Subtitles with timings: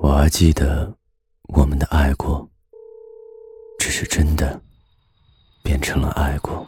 [0.00, 0.94] 我还记得
[1.48, 2.48] 我们的爱过，
[3.80, 4.60] 只是真的
[5.60, 6.64] 变成了爱过。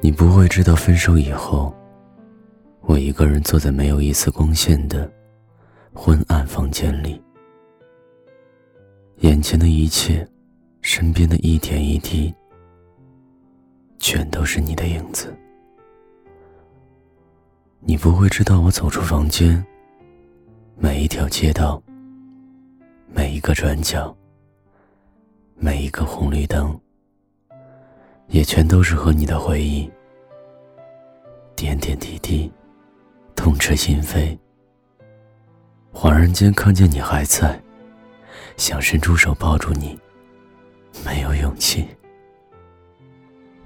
[0.00, 1.72] 你不会知道，分手以后，
[2.80, 5.08] 我一个人坐在没有一丝光线的
[5.94, 7.22] 昏暗房间里，
[9.18, 10.28] 眼前的一切，
[10.82, 12.34] 身边的一点一滴，
[14.00, 15.32] 全都是你的影子。
[17.80, 19.64] 你不会知道，我走出房间。
[20.76, 21.80] 每一条街道，
[23.06, 24.14] 每一个转角，
[25.54, 26.78] 每一个红绿灯，
[28.26, 29.90] 也全都是和你的回忆。
[31.54, 32.52] 点点滴滴，
[33.36, 34.36] 痛彻心扉。
[35.92, 37.58] 恍然间看见你还在，
[38.56, 39.98] 想伸出手抱住你，
[41.04, 41.86] 没有勇气。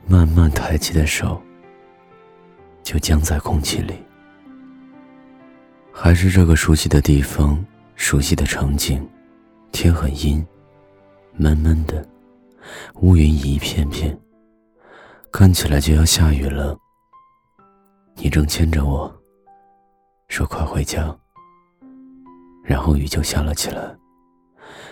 [0.07, 1.41] 慢慢抬起的手，
[2.83, 3.95] 就僵在空气里。
[6.01, 7.63] 还是这个熟悉的地方，
[7.97, 9.05] 熟悉的场景，
[9.73, 10.47] 天很阴，
[11.33, 12.09] 闷闷的，
[13.01, 14.17] 乌云一片片，
[15.33, 16.79] 看起来就要下雨了。
[18.15, 19.13] 你正牵着我，
[20.29, 21.15] 说快回家，
[22.63, 23.93] 然后雨就下了起来。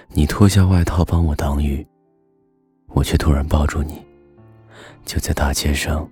[0.09, 1.87] 你脱下外套帮我挡雨，
[2.89, 4.05] 我却突然抱住你，
[5.05, 6.11] 就在大街上，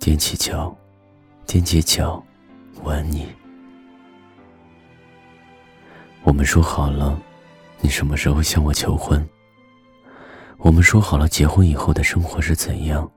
[0.00, 0.76] 踮起脚，
[1.46, 2.20] 踮起脚，
[2.82, 3.28] 吻你。
[6.24, 7.20] 我们说好了，
[7.80, 9.28] 你什么时候向我求婚？
[10.58, 13.10] 我们说好了，结婚以后的生活是怎样？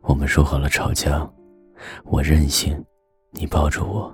[0.00, 1.30] 我们说好了，吵架，
[2.04, 2.82] 我任性，
[3.32, 4.12] 你抱着我。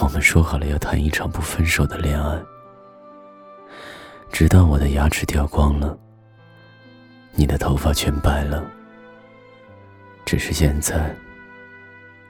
[0.00, 2.42] 我们说好了，要谈一场不分手的恋爱，
[4.32, 5.96] 直到我的牙齿掉光了，
[7.34, 8.64] 你的头发全白了。
[10.24, 11.14] 只是现在，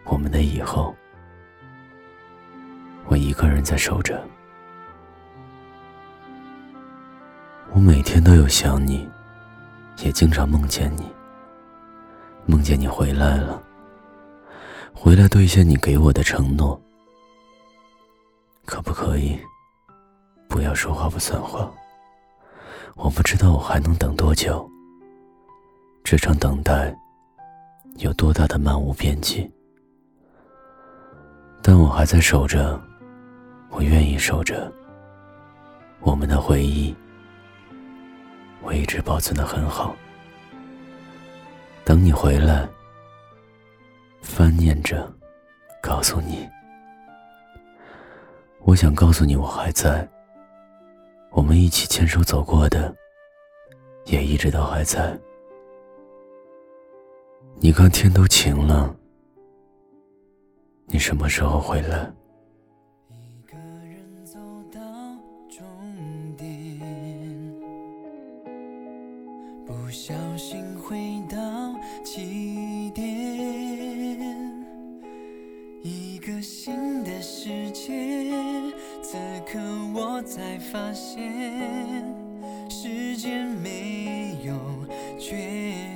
[0.04, 0.92] 我们的以后。
[3.08, 4.22] 我一个人在守着，
[7.72, 9.08] 我每天都有想你，
[10.04, 11.10] 也经常梦见你。
[12.44, 13.62] 梦见你回来了，
[14.92, 16.78] 回来兑现你给我的承诺。
[18.66, 19.38] 可不可以
[20.46, 21.70] 不要说话不算话？
[22.94, 24.68] 我不知道我还能等多久。
[26.04, 26.94] 这场等待
[27.96, 29.50] 有多大的漫无边际？
[31.62, 32.78] 但我还在守着。
[33.70, 34.72] 我愿意守着
[36.00, 36.94] 我们的回忆，
[38.62, 39.94] 我一直保存的很好。
[41.84, 42.68] 等你回来，
[44.20, 45.10] 翻念着，
[45.80, 46.48] 告诉你，
[48.60, 50.06] 我想告诉你我还在。
[51.30, 52.94] 我们一起牵手走过的，
[54.06, 55.16] 也一直都还在。
[57.60, 58.94] 你看天都晴了，
[60.86, 62.10] 你什么时候回来？
[69.68, 71.38] 不小心回到
[72.02, 73.06] 起点，
[75.82, 77.92] 一个新的世界。
[79.02, 79.58] 此刻
[79.94, 81.20] 我才发现，
[82.70, 84.54] 时间没有
[85.18, 85.87] 绝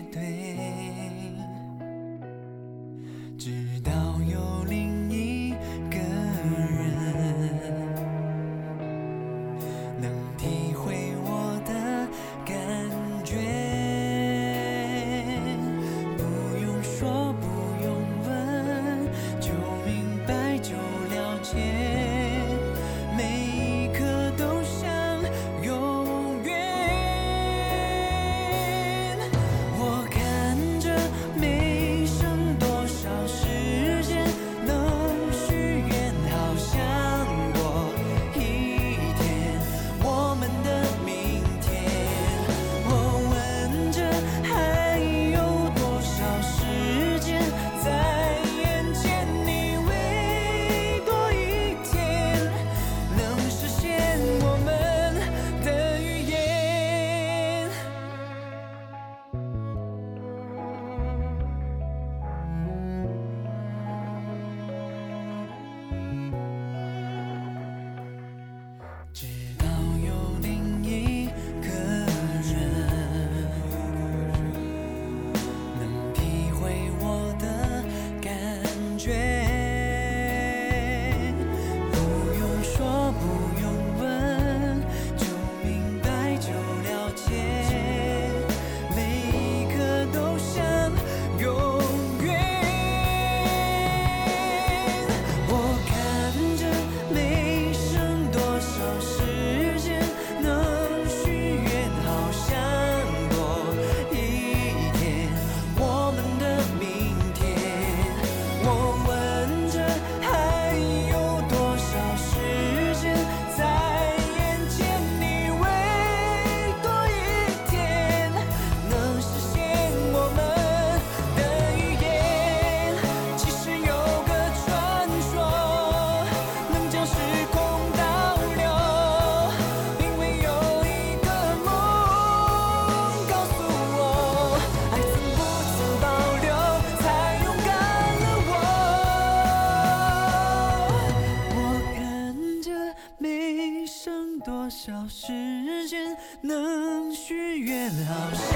[145.82, 148.46] 时间能许愿好像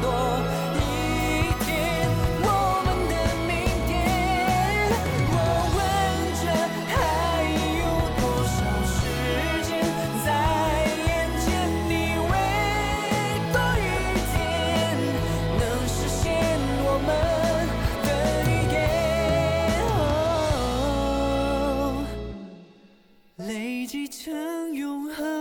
[0.00, 0.08] 多
[0.76, 0.80] 一
[1.64, 1.66] 天
[2.40, 2.46] 我
[2.84, 3.12] 们的
[3.48, 3.50] 明
[3.88, 3.90] 天
[5.32, 5.34] 我
[5.74, 5.76] 问
[6.38, 6.44] 着
[6.86, 6.94] 还
[7.80, 7.82] 有
[8.20, 8.56] 多少
[8.86, 8.96] 时
[9.66, 9.68] 间
[10.24, 10.26] 在
[11.08, 11.10] 眼
[11.42, 11.44] 前
[11.88, 11.92] 你
[12.30, 12.32] 为
[13.52, 13.84] 多一
[14.30, 14.34] 天
[15.58, 16.24] 能实现
[16.84, 17.10] 我们
[18.06, 18.08] 的
[18.46, 18.74] 预言
[19.98, 19.98] 哦
[23.38, 24.22] 累积成
[24.72, 25.35] 永恒